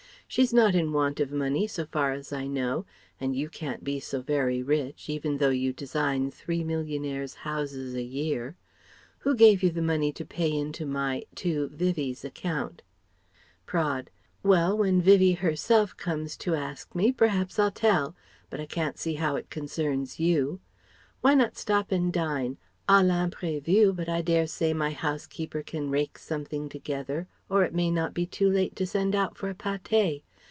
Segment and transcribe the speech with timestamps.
[0.33, 2.85] She's not in want of money so far as I know,
[3.19, 8.01] and you can't be so very rich, even though you design three millionaire's houses a
[8.01, 8.55] year.
[9.19, 12.81] Who gave you the money to pay in to my to Vivie's account?"
[13.65, 14.09] Praed:
[14.41, 18.15] "Well, when Vivie herself comes to ask me, p'raps I'll tell;
[18.49, 20.61] but I can't see how it concerns you.
[21.19, 22.57] Why not stop and dine
[22.89, 27.91] à l'imprévu, but I dare say my housekeeper can rake something together or it may
[27.91, 30.23] not be too late to send out for a paté.